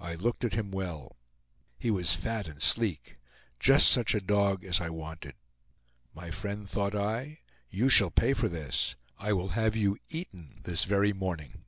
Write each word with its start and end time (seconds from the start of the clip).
I 0.00 0.16
looked 0.16 0.42
at 0.42 0.54
him 0.54 0.72
well. 0.72 1.14
He 1.78 1.88
was 1.88 2.12
fat 2.12 2.48
and 2.48 2.60
sleek; 2.60 3.18
just 3.60 3.88
such 3.88 4.12
a 4.12 4.20
dog 4.20 4.64
as 4.64 4.80
I 4.80 4.90
wanted. 4.90 5.36
"My 6.12 6.32
friend," 6.32 6.68
thought 6.68 6.96
I, 6.96 7.38
"you 7.70 7.88
shall 7.88 8.10
pay 8.10 8.34
for 8.34 8.48
this! 8.48 8.96
I 9.16 9.32
will 9.32 9.50
have 9.50 9.76
you 9.76 9.96
eaten 10.08 10.62
this 10.64 10.82
very 10.82 11.12
morning!" 11.12 11.66